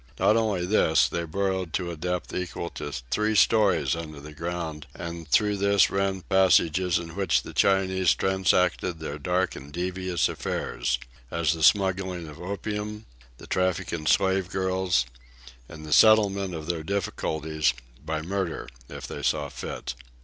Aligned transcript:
Not 0.17 0.35
only 0.35 0.65
this, 0.65 1.07
they 1.07 1.25
burrowed 1.25 1.73
to 1.73 1.91
a 1.91 1.95
depth 1.95 2.33
equal 2.33 2.71
to 2.71 2.91
three 3.11 3.35
stories 3.35 3.95
under 3.95 4.19
the 4.19 4.33
ground, 4.33 4.87
and 4.95 5.27
through 5.27 5.57
this 5.57 5.91
ran 5.91 6.21
passages 6.21 6.97
in 6.97 7.15
which 7.15 7.43
the 7.43 7.53
Chinese 7.53 8.15
transacted 8.15 8.93
their 8.97 9.19
dark 9.19 9.55
and 9.55 9.71
devious 9.71 10.27
affairs 10.27 10.97
as 11.29 11.53
the 11.53 11.61
smuggling 11.61 12.27
of 12.27 12.41
opium, 12.41 13.05
the 13.37 13.45
traffic 13.45 13.93
in 13.93 14.07
slave 14.07 14.49
girls 14.49 15.05
and 15.69 15.85
the 15.85 15.93
settlement 15.93 16.55
of 16.55 16.65
their 16.65 16.81
difficulties, 16.81 17.75
by 18.03 18.23
murder 18.23 18.67
if 18.89 19.05
they 19.05 19.21
saw 19.21 19.49
fit. 19.49 19.93